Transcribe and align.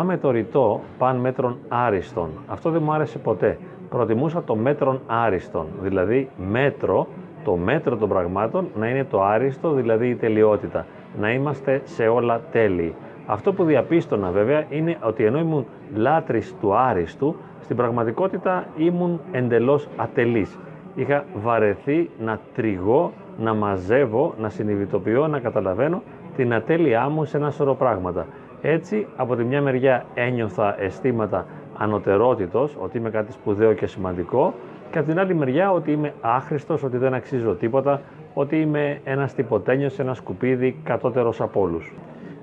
Θυμάμαι 0.00 0.18
το 0.18 0.30
ρητό 0.30 0.80
παν 0.98 1.16
μέτρων 1.16 1.56
άριστον. 1.68 2.30
Αυτό 2.46 2.70
δεν 2.70 2.82
μου 2.84 2.92
άρεσε 2.92 3.18
ποτέ. 3.18 3.58
Προτιμούσα 3.88 4.42
το 4.42 4.56
μέτρον 4.56 5.00
άριστον, 5.06 5.66
δηλαδή 5.82 6.28
μέτρο, 6.36 7.06
το 7.44 7.56
μέτρο 7.56 7.96
των 7.96 8.08
πραγμάτων 8.08 8.68
να 8.76 8.88
είναι 8.88 9.04
το 9.04 9.22
άριστο, 9.22 9.72
δηλαδή 9.72 10.08
η 10.08 10.14
τελειότητα. 10.14 10.86
Να 11.20 11.32
είμαστε 11.32 11.80
σε 11.84 12.06
όλα 12.08 12.40
τέλειοι. 12.52 12.94
Αυτό 13.26 13.52
που 13.52 13.64
διαπίστωνα 13.64 14.30
βέβαια 14.30 14.64
είναι 14.68 14.98
ότι 15.02 15.24
ενώ 15.24 15.38
ήμουν 15.38 15.66
λάτρης 15.94 16.54
του 16.60 16.76
άριστου, 16.76 17.36
στην 17.60 17.76
πραγματικότητα 17.76 18.66
ήμουν 18.76 19.20
εντελώς 19.32 19.88
ατελής. 19.96 20.58
Είχα 20.94 21.24
βαρεθεί 21.34 22.10
να 22.20 22.40
τριγώ, 22.54 23.12
να 23.38 23.54
μαζεύω, 23.54 24.34
να 24.38 24.48
συνειδητοποιώ, 24.48 25.28
να 25.28 25.38
καταλαβαίνω 25.38 26.02
την 26.36 26.54
ατέλειά 26.54 27.08
μου 27.08 27.24
σε 27.24 27.36
ένα 27.36 27.50
σωρό 27.50 27.74
πράγματα. 27.74 28.26
Έτσι, 28.62 29.06
από 29.16 29.36
τη 29.36 29.44
μια 29.44 29.62
μεριά 29.62 30.04
ένιωθα 30.14 30.80
αισθήματα 30.80 31.46
ανωτερότητος, 31.76 32.76
ότι 32.80 32.98
είμαι 32.98 33.10
κάτι 33.10 33.32
σπουδαίο 33.32 33.72
και 33.72 33.86
σημαντικό, 33.86 34.54
και 34.90 34.98
από 34.98 35.08
την 35.08 35.18
άλλη 35.18 35.34
μεριά 35.34 35.72
ότι 35.72 35.92
είμαι 35.92 36.14
άχρηστος, 36.20 36.82
ότι 36.82 36.96
δεν 36.96 37.14
αξίζω 37.14 37.54
τίποτα, 37.54 38.00
ότι 38.34 38.60
είμαι 38.60 39.00
ένας 39.04 39.34
τυποτένιος, 39.34 39.98
ένα 39.98 40.14
σκουπίδι 40.14 40.76
κατώτερος 40.82 41.40
από 41.40 41.60
όλους. 41.60 41.94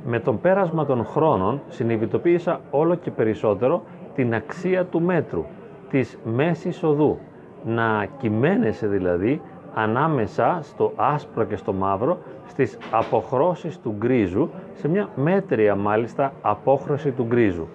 Με 0.05 0.20
τον 0.20 0.41
πέρασμα 0.41 0.85
των 0.85 1.05
χρόνων 1.05 1.61
συνειδητοποίησα 1.67 2.59
όλο 2.71 2.95
και 2.95 3.11
περισσότερο 3.11 3.84
την 4.15 4.34
αξία 4.34 4.85
του 4.85 5.01
μέτρου, 5.01 5.45
της 5.89 6.20
μέσης 6.23 6.84
οδού. 6.84 7.18
Να 7.65 8.07
κυμαίνεσαι 8.18 8.87
δηλαδή 8.87 9.41
ανάμεσα 9.77 10.59
στο 10.62 10.91
άσπρο 10.95 11.43
και 11.43 11.55
στο 11.55 11.73
μαύρο, 11.73 12.18
στις 12.48 12.77
αποχρώσεις 12.91 13.79
του 13.79 13.95
γκρίζου, 13.98 14.49
σε 14.73 14.87
μια 14.87 15.09
μέτρια 15.15 15.76
μάλιστα 15.76 16.34
απόχρωση 16.41 17.12
του 17.12 17.23
γκρίζου. 17.23 17.68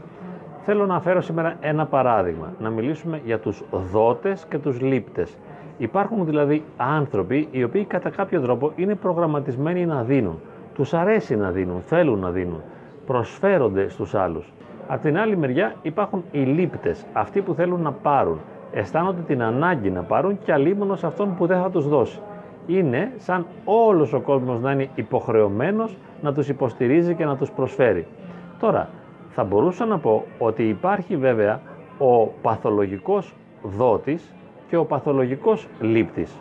Θέλω 0.64 0.86
να 0.86 1.00
φέρω 1.00 1.20
σήμερα 1.20 1.56
ένα 1.60 1.86
παράδειγμα, 1.86 2.52
να 2.58 2.70
μιλήσουμε 2.70 3.20
για 3.24 3.38
τους 3.38 3.62
δότες 3.92 4.46
και 4.48 4.58
τους 4.58 4.80
λήπτες. 4.80 5.36
Υπάρχουν 5.78 6.24
δηλαδή 6.24 6.64
άνθρωποι 6.76 7.48
οι 7.50 7.64
οποίοι 7.64 7.84
κατά 7.84 8.10
κάποιο 8.10 8.40
τρόπο 8.40 8.72
είναι 8.76 8.94
προγραμματισμένοι 8.94 9.86
να 9.86 10.02
δίνουν. 10.02 10.38
Τους 10.74 10.94
αρέσει 10.94 11.36
να 11.36 11.50
δίνουν, 11.50 11.80
θέλουν 11.86 12.18
να 12.18 12.30
δίνουν, 12.30 12.62
προσφέρονται 13.06 13.88
στους 13.88 14.14
άλλους. 14.14 14.52
Από 14.88 15.02
την 15.02 15.18
άλλη 15.18 15.36
μεριά 15.36 15.74
υπάρχουν 15.82 16.24
οι 16.30 16.38
λήπτες, 16.38 17.04
αυτοί 17.12 17.40
που 17.40 17.54
θέλουν 17.54 17.80
να 17.80 17.92
πάρουν, 17.92 18.38
αισθάνονται 18.72 19.20
την 19.20 19.42
ανάγκη 19.42 19.90
να 19.90 20.02
πάρουν 20.02 20.38
και 20.44 20.52
αλίμονο 20.52 20.92
αυτόν 20.92 21.34
που 21.36 21.46
δεν 21.46 21.62
θα 21.62 21.70
τους 21.70 21.88
δώσει. 21.88 22.20
Είναι 22.66 23.12
σαν 23.16 23.46
όλος 23.64 24.12
ο 24.12 24.20
κόσμος 24.20 24.60
να 24.60 24.72
είναι 24.72 24.88
υποχρεωμένος 24.94 25.96
να 26.22 26.32
τους 26.32 26.48
υποστηρίζει 26.48 27.14
και 27.14 27.24
να 27.24 27.36
τους 27.36 27.50
προσφέρει. 27.50 28.06
Τώρα, 28.60 28.88
θα 29.30 29.44
μπορούσα 29.44 29.84
να 29.84 29.98
πω 29.98 30.24
ότι 30.38 30.68
υπάρχει 30.68 31.16
βέβαια 31.16 31.60
ο 31.98 32.26
παθολογικός 32.26 33.34
δότης 33.62 34.34
και 34.68 34.76
ο 34.76 34.84
παθολογικός 34.84 35.68
λήπτης. 35.80 36.40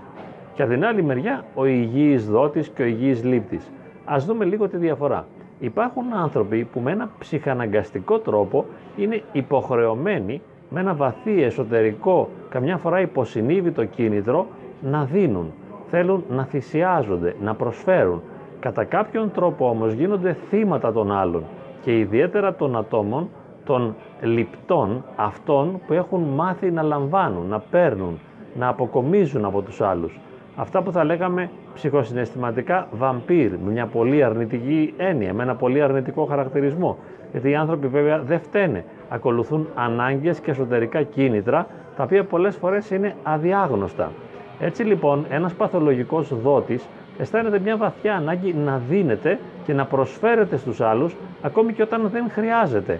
Και 0.54 0.62
από 0.62 0.72
την 0.72 0.86
άλλη 0.86 1.04
μεριά 1.04 1.46
ο 1.56 1.66
υγιής 1.66 2.30
δότης 2.30 2.70
και 2.70 2.82
ο 2.82 2.86
υγιής 2.86 3.24
λήπτης. 3.24 3.72
Ας 4.06 4.26
δούμε 4.26 4.46
λίγο 4.46 4.68
τη 4.68 4.78
διαφορά. 4.78 5.26
Υπάρχουν 5.60 6.14
άνθρωποι 6.14 6.64
που 6.64 6.80
με 6.80 6.92
ένα 6.92 7.10
ψυχαναγκαστικό 7.20 8.20
τρόπο 8.20 8.66
είναι 8.98 9.22
υποχρεωμένοι 9.32 10.42
με 10.70 10.80
ένα 10.80 10.94
βαθύ 10.94 11.44
εσωτερικό, 11.44 12.30
καμιά 12.50 12.78
φορά 12.78 13.02
υποσυνείδητο 13.02 13.86
κίνητρο, 13.86 14.48
να 14.82 15.04
δίνουν. 15.04 15.52
Θέλουν 15.90 16.24
να 16.30 16.46
θυσιάζονται, 16.46 17.36
να 17.42 17.56
προσφέρουν. 17.56 18.22
Κατά 18.60 18.84
κάποιον 18.84 19.32
τρόπο 19.32 19.70
όμως 19.70 19.94
γίνονται 19.94 20.38
θύματα 20.50 20.92
των 20.92 21.12
άλλων 21.12 21.44
και 21.84 21.98
ιδιαίτερα 21.98 22.56
των 22.56 22.78
ατόμων, 22.78 23.30
των 23.66 23.96
λιπτών, 24.22 25.04
αυτών 25.16 25.80
που 25.88 25.94
έχουν 25.94 26.22
μάθει 26.22 26.72
να 26.72 26.82
λαμβάνουν, 26.82 27.48
να 27.48 27.60
παίρνουν, 27.60 28.20
να 28.56 28.68
αποκομίζουν 28.68 29.46
από 29.46 29.62
τους 29.62 29.82
άλλους. 29.82 30.20
Αυτά 30.62 30.82
που 30.82 30.92
θα 30.92 31.04
λέγαμε 31.04 31.50
ψυχοσυναισθηματικά 31.74 32.88
βαμπύρ, 32.92 33.52
με 33.66 33.72
μια 33.72 33.86
πολύ 33.86 34.24
αρνητική 34.24 34.94
έννοια, 34.98 35.34
με 35.34 35.44
ένα 35.44 35.56
πολύ 35.56 35.82
αρνητικό 35.82 36.26
χαρακτηρισμό. 36.26 36.98
Γιατί 37.32 37.50
οι 37.50 37.56
άνθρωποι 37.56 37.88
βέβαια 37.88 38.20
δεν 38.20 38.40
φταίνε. 38.40 38.86
Ακολουθούν 39.10 39.68
ανάγκες 39.76 40.40
και 40.40 40.52
εσωτερικά 40.52 41.04
κίνητρα, 41.04 41.68
τα 41.98 42.04
οποία 42.04 42.24
πολλές 42.24 42.56
φορές 42.56 42.90
είναι 42.90 43.16
αδιάγνωστα. 43.24 44.12
Έτσι 44.60 44.84
λοιπόν 44.84 45.26
ένας 45.30 45.54
παθολογικός 45.54 46.42
δότης 46.42 46.88
αισθάνεται 47.18 47.60
μια 47.60 47.78
βαθιά 47.78 48.16
ανάγκη 48.16 48.54
να 48.54 48.82
δίνεται 48.90 49.40
και 49.66 49.74
να 49.74 49.86
προσφέρεται 49.86 50.58
στους 50.58 50.82
άλλους 50.82 51.16
ακόμη 51.42 51.74
και 51.74 51.82
όταν 51.82 52.10
δεν 52.12 52.30
χρειάζεται 52.30 53.00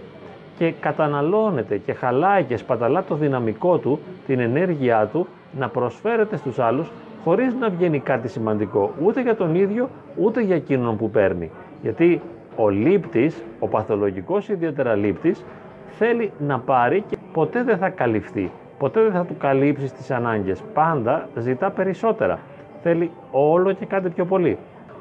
και 0.58 0.72
καταναλώνεται 0.80 1.78
και 1.78 1.94
χαλάει 1.94 2.44
και 2.44 2.58
σπαταλά 2.58 3.04
το 3.04 3.16
δυναμικό 3.16 3.78
του, 3.78 4.00
την 4.28 4.40
ενέργειά 4.40 5.10
του 5.12 5.28
να 5.58 5.68
προσφέρεται 5.68 6.38
στους 6.38 6.60
άλλους 6.60 6.92
χωρίς 7.24 7.54
να 7.54 7.70
βγαίνει 7.70 8.00
κάτι 8.00 8.28
σημαντικό 8.28 8.92
ούτε 9.04 9.22
για 9.22 9.36
τον 9.36 9.56
ίδιο 9.56 9.90
ούτε 10.16 10.42
για 10.42 10.56
εκείνον 10.56 10.98
που 10.98 11.10
παίρνει. 11.10 11.52
Γιατί 11.82 12.22
ο 12.56 12.70
λήπτης, 12.70 13.44
ο 13.60 13.68
παθολογικός 13.68 14.50
ιδιαίτερα 14.50 14.96
λήπτης, 14.96 15.46
θέλει 15.90 16.32
να 16.40 16.60
πάρει 16.60 17.04
και 17.08 17.18
ποτέ 17.34 17.64
δεν 17.64 17.78
θα 17.78 17.90
καλυφθεί. 17.90 18.52
Ποτέ 18.78 19.02
δεν 19.02 19.12
θα 19.12 19.26
του 19.26 19.38
καλύψει 19.38 19.94
τις 19.94 20.12
ανάγκες. 20.12 20.64
Πάντα 20.74 21.28
ζητά 21.36 21.72
περισσότερα. 21.72 22.40
Θέλει 22.82 23.12
όλο 23.32 23.72
και 23.72 23.86
κάτι 23.86 24.10
πιο 24.10 24.26
πολύ. 24.26 24.58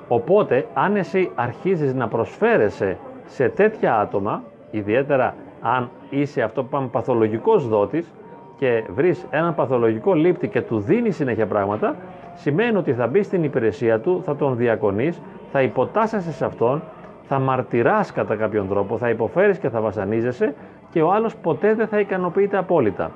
Οπότε, 0.09 0.67
αν 0.75 0.97
εσύ 0.97 1.31
αρχίζεις 1.35 1.95
να 1.95 2.09
προσφέρεσαι 2.09 2.97
σε 3.27 3.49
τέτοια 3.49 3.99
άτομα, 3.99 4.43
ιδιαίτερα 4.71 5.35
αν 5.61 5.91
είσαι 6.11 6.43
αυτό 6.43 6.63
που 6.63 6.69
πάμε 6.69 6.87
παθολογικός 6.87 7.69
δότης 7.69 8.13
και 8.59 8.85
βρεις 8.95 9.27
έναν 9.31 9.55
παθολογικό 9.55 10.15
λήπτη 10.15 10.49
και 10.49 10.61
του 10.61 10.79
δίνεις 10.79 11.17
συνέχεια 11.17 11.47
πράγματα, 11.47 11.97
σημαίνει 12.35 12.77
ότι 12.77 12.93
θα 12.93 13.07
μπεις 13.07 13.27
στην 13.27 13.45
υπηρεσία 13.45 14.01
του, 14.01 14.23
θα 14.25 14.37
τον 14.37 14.57
διακονείς, 14.57 15.21
θα 15.53 15.63
υποτάσσεσαι 15.63 16.33
σε 16.33 16.45
αυτόν, 16.45 16.83
θα 17.23 17.39
μαρτυράς 17.39 18.13
κατά 18.13 18.37
κάποιον 18.37 18.69
τρόπο, 18.69 18.97
θα 18.99 19.09
υποφέρεις 19.09 19.59
και 19.59 19.69
θα 19.69 19.81
βασανίζεσαι 19.81 20.55
και 20.91 21.03
ο 21.03 21.13
άλλος 21.13 21.37
ποτέ 21.37 21.75
δεν 21.75 21.87
θα 21.87 22.01
ικανοποιείται 22.01 22.57
απόλυτα. 22.57 23.11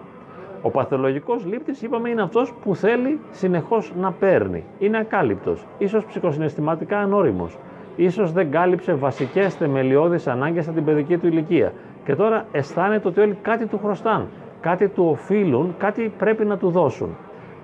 Ο 0.63 0.71
παθολογικός 0.71 1.45
λήπτης 1.47 1.83
είπαμε 1.83 2.09
είναι 2.09 2.23
αυτός 2.23 2.55
που 2.65 2.75
θέλει 2.75 3.21
συνεχώς 3.31 3.93
να 4.01 4.13
παίρνει. 4.13 4.65
Είναι 4.79 4.99
ακάλυπτος, 4.99 5.67
ίσως 5.79 6.05
ψυχοσυναισθηματικά 6.05 6.99
ανώριμος. 6.99 7.59
Ίσως 7.97 8.33
δεν 8.33 8.51
κάλυψε 8.51 8.95
βασικές 8.95 9.55
θεμελιώδεις 9.55 10.27
ανάγκες 10.27 10.67
από 10.67 10.77
την 10.77 10.85
παιδική 10.85 11.17
του 11.19 11.27
ηλικία. 11.27 11.73
Και 12.05 12.15
τώρα 12.15 12.45
αισθάνεται 12.53 13.09
ότι 13.09 13.21
όλοι 13.21 13.39
κάτι 13.43 13.67
του 13.67 13.79
χρωστάν, 13.83 14.27
κάτι 14.63 14.89
του 14.89 15.07
οφείλουν, 15.11 15.75
κάτι 15.79 16.13
πρέπει 16.19 16.45
να 16.45 16.57
του 16.57 16.71
δώσουν. 16.71 17.17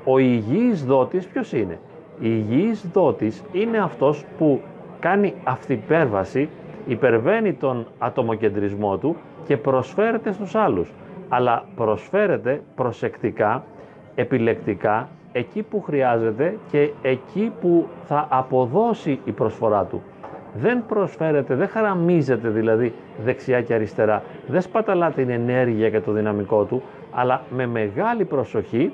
Ο 0.05 0.19
υγιής 0.19 0.85
δότης 0.85 1.27
ποιος 1.27 1.53
είναι; 1.53 1.79
Η 2.21 2.29
υγιής 2.29 2.89
δότης 2.93 3.43
είναι 3.53 3.79
αυτός 3.79 4.25
που 4.39 4.61
κάνει 5.01 5.35
αυτυπέρβαση, 5.45 6.49
υπερβαίνει 6.87 7.53
τον 7.53 7.87
ατομοκεντρισμό 7.99 8.97
του 8.97 9.17
και 9.47 9.57
προσφέρεται 9.57 10.33
στους 10.33 10.55
άλλους. 10.55 10.93
Αλλά 11.29 11.65
προσφέρεται 11.77 12.63
προσεκτικά, 12.75 13.65
επιλεκτικά, 14.15 15.09
εκεί 15.33 15.63
που 15.63 15.83
χρειάζεται 15.83 16.59
και 16.71 16.91
εκεί 17.03 17.53
που 17.61 17.87
θα 18.05 18.27
αποδώσει 18.31 19.21
η 19.25 19.31
προσφορά 19.33 19.85
του. 19.85 20.03
Δεν 20.55 20.85
προσφέρεται, 20.89 21.55
δεν 21.55 21.69
χαραμίζεται 21.69 22.49
δηλαδή 22.49 22.95
δεξιά 23.25 23.63
και 23.63 23.75
αριστερά, 23.75 24.23
δεν 24.47 24.61
σπαταλά 24.61 25.11
την 25.11 25.31
ενέργεια 25.31 25.91
και 25.91 26.01
το 26.01 26.13
δυναμικό 26.13 26.65
του, 26.65 26.83
αλλά 27.11 27.43
με 27.51 27.67
μεγάλη 27.67 28.25
προσοχή 28.25 28.93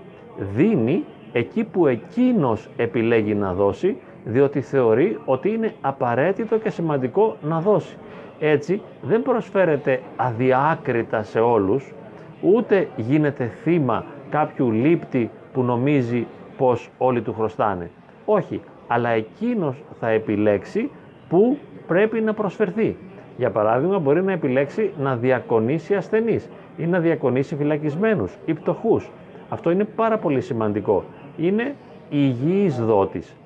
δίνει 0.54 1.04
εκεί 1.32 1.64
που 1.64 1.86
εκείνος 1.86 2.68
επιλέγει 2.76 3.34
να 3.34 3.52
δώσει, 3.52 3.96
διότι 4.24 4.60
θεωρεί 4.60 5.18
ότι 5.24 5.50
είναι 5.50 5.72
απαραίτητο 5.80 6.58
και 6.58 6.70
σημαντικό 6.70 7.36
να 7.42 7.60
δώσει. 7.60 7.96
Έτσι 8.38 8.82
δεν 9.02 9.22
προσφέρεται 9.22 10.00
αδιάκριτα 10.16 11.22
σε 11.22 11.40
όλους, 11.40 11.92
ούτε 12.40 12.88
γίνεται 12.96 13.50
θύμα 13.62 14.04
κάποιου 14.30 14.70
λήπτη 14.70 15.30
που 15.52 15.62
νομίζει 15.62 16.26
πως 16.56 16.90
όλοι 16.98 17.20
του 17.22 17.32
χρωστάνε. 17.32 17.90
Όχι, 18.24 18.60
αλλά 18.86 19.08
εκείνος 19.08 19.82
θα 20.00 20.08
επιλέξει 20.08 20.90
που 21.34 21.58
πρέπει 21.86 22.20
να 22.20 22.32
προσφερθεί. 22.34 22.96
Για 23.36 23.50
παράδειγμα, 23.50 23.98
μπορεί 23.98 24.22
να 24.22 24.32
επιλέξει 24.32 24.90
να 24.98 25.16
διακονήσει 25.16 25.94
ασθενείς 25.94 26.48
ή 26.76 26.86
να 26.86 26.98
διακονήσει 26.98 27.56
φυλακισμένους 27.56 28.36
ή 28.46 28.54
πτωχούς. 28.54 29.10
Αυτό 29.48 29.70
είναι 29.70 29.84
πάρα 29.84 30.18
πολύ 30.18 30.40
σημαντικό. 30.40 31.04
Είναι 31.36 31.74
υγιής 32.10 32.84
δότης. 32.84 33.36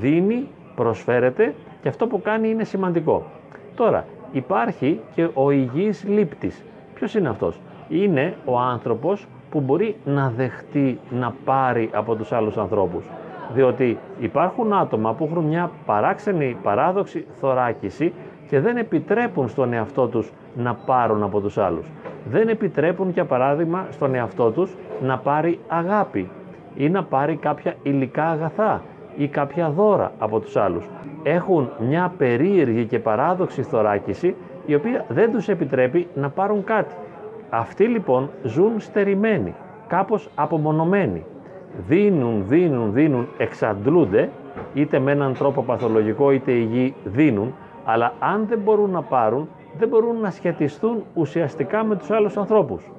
Δίνει, 0.00 0.48
προσφέρεται 0.74 1.54
και 1.82 1.88
αυτό 1.88 2.06
που 2.06 2.22
κάνει 2.22 2.48
είναι 2.48 2.64
σημαντικό. 2.64 3.26
Τώρα, 3.76 4.06
υπάρχει 4.32 5.00
και 5.14 5.28
ο 5.34 5.50
υγιής 5.50 6.04
λήπτης. 6.08 6.64
Ποιος 6.94 7.14
είναι 7.14 7.28
αυτός; 7.28 7.60
Είναι 7.88 8.34
ο 8.44 8.58
άνθρωπος 8.58 9.26
που 9.50 9.60
μπορεί 9.60 9.96
να 10.04 10.32
δεχτεί 10.36 10.98
να 11.10 11.34
πάρει 11.44 11.90
από 11.92 12.14
τους 12.14 12.32
άλλους 12.32 12.56
ανθρώπους. 12.56 13.04
Διότι 13.52 13.98
υπάρχουν 14.18 14.72
άτομα 14.72 15.12
που 15.12 15.24
έχουν 15.30 15.44
μια 15.44 15.70
παράξενη, 15.86 16.56
παράδοξη 16.62 17.26
θωράκιση 17.40 18.12
και 18.48 18.60
δεν 18.60 18.76
επιτρέπουν 18.76 19.48
στον 19.48 19.72
εαυτό 19.72 20.06
τους 20.06 20.32
να 20.54 20.74
πάρουν 20.74 21.22
από 21.22 21.40
τους 21.40 21.58
άλλους. 21.58 21.90
Δεν 22.30 22.48
επιτρέπουν 22.48 23.10
για 23.10 23.24
παράδειγμα 23.24 23.86
στον 23.90 24.14
εαυτό 24.14 24.50
τους 24.50 24.76
να 25.02 25.18
πάρει 25.18 25.58
αγάπη 25.68 26.30
ή 26.76 26.88
να 26.88 27.04
πάρει 27.04 27.36
κάποια 27.36 27.74
υλικά 27.82 28.24
αγαθά 28.24 28.82
ή 29.16 29.28
κάποια 29.28 29.70
δώρα 29.70 30.12
από 30.18 30.40
τους 30.40 30.56
άλλους. 30.56 30.88
Έχουν 31.22 31.70
μια 31.78 32.12
περίεργη 32.18 32.84
και 32.84 32.98
παράδοξη 32.98 33.62
θωράκιση 33.62 34.34
η 34.66 34.74
οποία 34.74 35.04
δεν 35.08 35.32
τους 35.32 35.48
επιτρέπει 35.48 36.08
να 36.14 36.28
πάρουν 36.28 36.64
κάτι. 36.64 36.94
Αυτοί 37.50 37.84
λοιπόν 37.84 38.30
ζουν 38.42 38.80
στερημένοι, 38.80 39.54
κάπως 39.86 40.28
απομονωμένοι. 40.34 41.24
Δίνουν, 41.88 42.44
δίνουν, 42.46 42.92
δίνουν, 42.92 43.28
εξαντλούνται, 43.38 44.30
είτε 44.74 44.98
με 44.98 45.12
έναν 45.12 45.34
τρόπο 45.34 45.62
παθολογικό 45.62 46.30
είτε 46.30 46.52
υγιή 46.52 46.94
δίνουν, 47.04 47.54
αλλά 47.84 48.12
αν 48.18 48.46
δεν 48.48 48.58
μπορούν 48.58 48.90
να 48.90 49.02
πάρουν, 49.02 49.48
δεν 49.78 49.88
μπορούν 49.88 50.20
να 50.20 50.30
σχετιστούν 50.30 51.02
ουσιαστικά 51.14 51.84
με 51.84 51.96
τους 51.96 52.10
άλλους 52.10 52.36
ανθρώπους. 52.36 52.90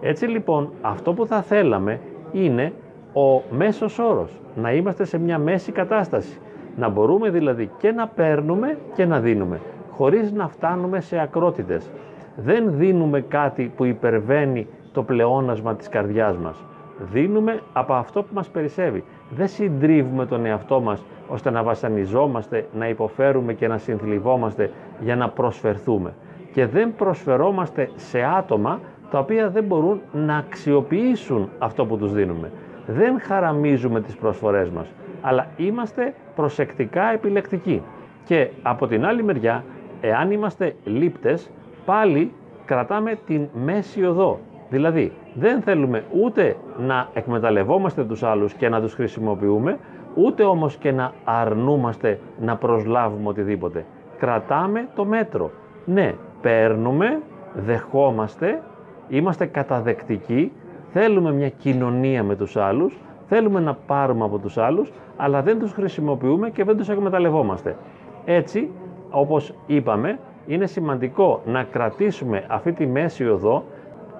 Έτσι 0.00 0.26
λοιπόν 0.26 0.72
αυτό 0.80 1.12
που 1.12 1.26
θα 1.26 1.42
θέλαμε 1.42 2.00
είναι 2.32 2.72
ο 3.14 3.42
μέσος 3.50 3.98
όρος, 3.98 4.40
να 4.54 4.72
είμαστε 4.72 5.04
σε 5.04 5.18
μια 5.18 5.38
μέση 5.38 5.72
κατάσταση, 5.72 6.38
να 6.76 6.88
μπορούμε 6.88 7.30
δηλαδή 7.30 7.70
και 7.78 7.90
να 7.90 8.06
παίρνουμε 8.06 8.78
και 8.94 9.04
να 9.04 9.20
δίνουμε, 9.20 9.60
χωρίς 9.90 10.32
να 10.32 10.48
φτάνουμε 10.48 11.00
σε 11.00 11.18
ακρότητες. 11.20 11.90
Δεν 12.36 12.76
δίνουμε 12.76 13.20
κάτι 13.20 13.72
που 13.76 13.84
υπερβαίνει 13.84 14.66
το 14.92 15.02
πλεόνασμα 15.02 15.74
της 15.74 15.88
καρδιάς 15.88 16.36
μας. 16.36 16.64
Δίνουμε 17.12 17.60
από 17.72 17.94
αυτό 17.94 18.22
που 18.22 18.34
μας 18.34 18.48
περισσεύει. 18.48 19.04
Δεν 19.30 19.48
συντρίβουμε 19.48 20.26
τον 20.26 20.46
εαυτό 20.46 20.80
μας 20.80 21.04
ώστε 21.28 21.50
να 21.50 21.62
βασανιζόμαστε, 21.62 22.66
να 22.74 22.88
υποφέρουμε 22.88 23.52
και 23.52 23.68
να 23.68 23.78
συνθλιβόμαστε 23.78 24.70
για 25.00 25.16
να 25.16 25.28
προσφερθούμε. 25.28 26.14
Και 26.52 26.66
δεν 26.66 26.94
προσφερόμαστε 26.96 27.90
σε 27.96 28.22
άτομα 28.22 28.80
τα 29.10 29.18
οποία 29.18 29.50
δεν 29.50 29.64
μπορούν 29.64 30.00
να 30.12 30.36
αξιοποιήσουν 30.36 31.48
αυτό 31.58 31.86
που 31.86 31.96
τους 31.96 32.12
δίνουμε. 32.12 32.50
Δεν 32.86 33.20
χαραμίζουμε 33.20 34.00
τις 34.00 34.16
προσφορές 34.16 34.70
μας, 34.70 34.86
αλλά 35.20 35.46
είμαστε 35.56 36.14
προσεκτικά 36.34 37.12
επιλεκτικοί. 37.12 37.82
Και 38.24 38.50
από 38.62 38.86
την 38.86 39.04
άλλη 39.04 39.22
μεριά, 39.22 39.64
εάν 40.00 40.30
είμαστε 40.30 40.74
λήπτες, 40.84 41.50
πάλι 41.84 42.32
κρατάμε 42.64 43.18
την 43.26 43.48
μέση 43.64 44.04
οδό. 44.04 44.38
Δηλαδή, 44.72 45.12
δεν 45.34 45.60
θέλουμε 45.60 46.04
ούτε 46.22 46.56
να 46.78 47.08
εκμεταλλευόμαστε 47.14 48.04
τους 48.04 48.22
άλλους 48.22 48.54
και 48.54 48.68
να 48.68 48.80
τους 48.80 48.94
χρησιμοποιούμε, 48.94 49.78
ούτε 50.14 50.42
όμως 50.42 50.76
και 50.76 50.92
να 50.92 51.12
αρνούμαστε 51.24 52.20
να 52.40 52.56
προσλάβουμε 52.56 53.28
οτιδήποτε. 53.28 53.84
Κρατάμε 54.18 54.88
το 54.94 55.04
μέτρο. 55.04 55.50
Ναι, 55.84 56.14
παίρνουμε, 56.42 57.20
δεχόμαστε, 57.54 58.62
είμαστε 59.08 59.46
καταδεκτικοί, 59.46 60.52
θέλουμε 60.92 61.32
μια 61.32 61.48
κοινωνία 61.48 62.22
με 62.22 62.36
τους 62.36 62.56
άλλους, 62.56 62.98
θέλουμε 63.28 63.60
να 63.60 63.74
πάρουμε 63.74 64.24
από 64.24 64.38
τους 64.38 64.58
άλλους, 64.58 64.92
αλλά 65.16 65.42
δεν 65.42 65.58
τους 65.58 65.72
χρησιμοποιούμε 65.72 66.50
και 66.50 66.64
δεν 66.64 66.76
τους 66.76 66.88
εκμεταλλευόμαστε. 66.88 67.76
Έτσι, 68.24 68.70
όπως 69.10 69.54
είπαμε, 69.66 70.18
είναι 70.46 70.66
σημαντικό 70.66 71.42
να 71.46 71.62
κρατήσουμε 71.62 72.44
αυτή 72.48 72.72
τη 72.72 72.86
μέση 72.86 73.28
οδό, 73.28 73.64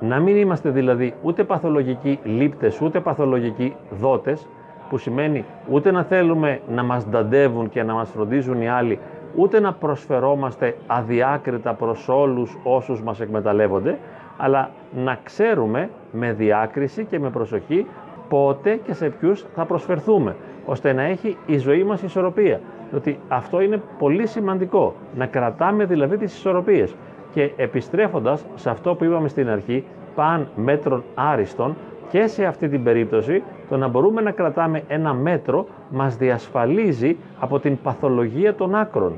να 0.02 0.20
μην 0.20 0.36
είμαστε 0.36 0.70
δηλαδή 0.70 1.14
ούτε 1.22 1.44
παθολογικοί 1.44 2.18
λήπτες, 2.24 2.80
ούτε 2.80 3.00
παθολογικοί 3.00 3.74
δότες, 3.90 4.46
που 4.88 4.98
σημαίνει 4.98 5.44
ούτε 5.70 5.90
να 5.90 6.02
θέλουμε 6.02 6.60
να 6.68 6.82
μας 6.82 7.08
νταντεύουν 7.08 7.68
και 7.68 7.82
να 7.82 7.94
μας 7.94 8.10
φροντίζουν 8.10 8.62
οι 8.62 8.68
άλλοι, 8.68 8.98
ούτε 9.36 9.60
να 9.60 9.72
προσφερόμαστε 9.72 10.76
αδιάκριτα 10.86 11.74
προς 11.74 12.08
όλους 12.08 12.58
όσους 12.62 13.02
μας 13.02 13.20
εκμεταλλεύονται, 13.20 13.98
αλλά 14.36 14.70
να 15.04 15.18
ξέρουμε 15.22 15.90
με 16.12 16.32
διάκριση 16.32 17.04
και 17.04 17.18
με 17.18 17.30
προσοχή 17.30 17.86
πότε 18.28 18.80
και 18.84 18.94
σε 18.94 19.08
ποιους 19.08 19.44
θα 19.54 19.64
προσφερθούμε, 19.64 20.36
ώστε 20.66 20.92
να 20.92 21.02
έχει 21.02 21.36
η 21.46 21.58
ζωή 21.58 21.84
μας 21.84 22.02
ισορροπία. 22.02 22.60
Διότι 22.90 23.18
αυτό 23.28 23.60
είναι 23.60 23.82
πολύ 23.98 24.26
σημαντικό, 24.26 24.94
να 25.16 25.26
κρατάμε 25.26 25.84
δηλαδή 25.84 26.16
τις 26.16 26.36
ισορροπίες. 26.36 26.94
Και 27.32 27.50
επιστρέφοντας 27.56 28.44
σε 28.54 28.70
αυτό 28.70 28.94
που 28.94 29.04
είπαμε 29.04 29.28
στην 29.28 29.48
αρχή, 29.48 29.84
παν 30.14 30.48
μέτρων 30.56 31.04
άριστον, 31.14 31.76
και 32.12 32.26
σε 32.26 32.44
αυτή 32.44 32.68
την 32.68 32.82
περίπτωση 32.82 33.42
το 33.68 33.76
να 33.76 33.88
μπορούμε 33.88 34.20
να 34.20 34.30
κρατάμε 34.30 34.82
ένα 34.88 35.14
μέτρο 35.14 35.66
μας 35.90 36.16
διασφαλίζει 36.16 37.16
από 37.38 37.58
την 37.58 37.78
παθολογία 37.82 38.54
των 38.54 38.74
άκρων. 38.74 39.12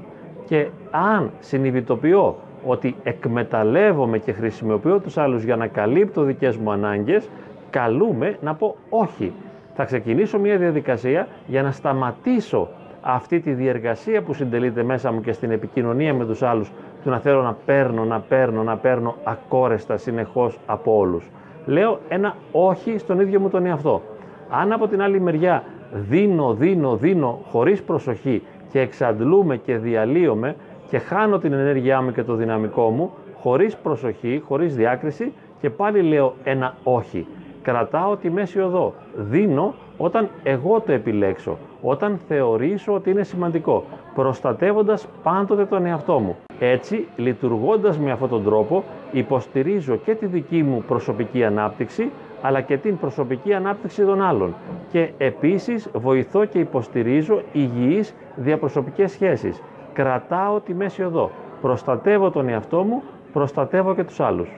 Και 0.46 0.66
αν 0.90 1.30
συνειδητοποιώ 1.40 2.36
ότι 2.66 2.96
εκμεταλλεύομαι 3.02 4.18
και 4.18 4.32
χρησιμοποιώ 4.32 4.98
τους 4.98 5.16
άλλους 5.18 5.42
για 5.42 5.56
να 5.56 5.66
καλύπτω 5.66 6.22
δικές 6.22 6.56
μου 6.56 6.70
ανάγκες, 6.70 7.28
καλούμε 7.70 8.36
να 8.40 8.54
πω 8.54 8.76
όχι. 8.88 9.32
Θα 9.74 9.84
ξεκινήσω 9.84 10.38
μια 10.38 10.56
διαδικασία 10.56 11.28
για 11.46 11.62
να 11.62 11.70
σταματήσω 11.70 12.68
αυτή 13.00 13.40
τη 13.40 13.52
διεργασία 13.52 14.22
που 14.22 14.34
συντελείται 14.34 14.82
μέσα 14.82 15.12
μου 15.12 15.20
και 15.20 15.32
στην 15.32 15.50
επικοινωνία 15.50 16.14
με 16.14 16.24
τους 16.26 16.42
άλλους 16.42 16.70
του 17.04 17.10
να 17.10 17.18
θέλω 17.18 17.42
να 17.42 17.56
παίρνω, 17.66 18.04
να 18.04 18.20
παίρνω, 18.20 18.62
να 18.62 18.76
παίρνω 18.76 19.14
ακόρεστα 19.24 19.96
συνεχώς 19.96 20.58
από 20.66 20.96
όλους. 20.96 21.30
Λέω 21.66 21.98
ένα 22.08 22.34
όχι 22.52 22.98
στον 22.98 23.20
ίδιο 23.20 23.40
μου 23.40 23.48
τον 23.48 23.66
εαυτό. 23.66 24.02
Αν 24.50 24.72
από 24.72 24.88
την 24.88 25.02
άλλη 25.02 25.20
μεριά 25.20 25.62
δίνω, 25.92 26.54
δίνω, 26.54 26.96
δίνω 26.96 27.38
χωρίς 27.50 27.82
προσοχή 27.82 28.42
και 28.70 28.80
εξαντλούμε 28.80 29.56
και 29.56 29.76
διαλύομαι 29.76 30.56
και 30.88 30.98
χάνω 30.98 31.38
την 31.38 31.52
ενέργειά 31.52 32.02
μου 32.02 32.12
και 32.12 32.22
το 32.22 32.34
δυναμικό 32.34 32.90
μου 32.90 33.10
χωρίς 33.40 33.76
προσοχή, 33.76 34.42
χωρίς 34.46 34.76
διάκριση 34.76 35.32
και 35.60 35.70
πάλι 35.70 36.02
λέω 36.02 36.34
ένα 36.44 36.74
όχι. 36.82 37.26
Κρατάω 37.62 38.16
τη 38.16 38.30
μέση 38.30 38.60
οδό. 38.60 38.94
Δίνω 39.16 39.74
όταν 39.96 40.28
εγώ 40.42 40.80
το 40.80 40.92
επιλέξω, 40.92 41.58
όταν 41.82 42.18
θεωρήσω 42.28 42.94
ότι 42.94 43.10
είναι 43.10 43.22
σημαντικό, 43.22 43.84
προστατεύοντας 44.14 45.06
πάντοτε 45.22 45.64
τον 45.64 45.86
εαυτό 45.86 46.18
μου. 46.18 46.36
Έτσι, 46.58 47.06
λειτουργώντας 47.16 47.98
με 47.98 48.10
αυτόν 48.10 48.28
τον 48.28 48.44
τρόπο, 48.44 48.84
υποστηρίζω 49.12 49.96
και 49.96 50.14
τη 50.14 50.26
δική 50.26 50.62
μου 50.62 50.84
προσωπική 50.88 51.44
ανάπτυξη, 51.44 52.10
αλλά 52.42 52.60
και 52.60 52.76
την 52.76 52.98
προσωπική 52.98 53.54
ανάπτυξη 53.54 54.04
των 54.04 54.22
άλλων. 54.22 54.54
Και 54.90 55.10
επίσης 55.18 55.88
βοηθώ 55.94 56.44
και 56.44 56.58
υποστηρίζω 56.58 57.42
υγιείς 57.52 58.14
διαπροσωπικές 58.36 59.10
σχέσεις. 59.10 59.62
Κρατάω 59.92 60.60
τη 60.60 60.74
μέση 60.74 61.02
οδό. 61.02 61.30
Προστατεύω 61.60 62.30
τον 62.30 62.48
εαυτό 62.48 62.82
μου, 62.82 63.02
προστατεύω 63.32 63.94
και 63.94 64.04
τους 64.04 64.20
άλλους. 64.20 64.48